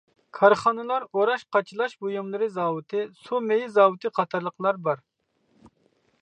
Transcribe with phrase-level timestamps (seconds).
[0.35, 5.05] كارخانىلار ئوراش-قاچىلاش بۇيۇملىرى زاۋۇتى، سۇ مېيى زاۋۇتى قاتارلىقلار بار.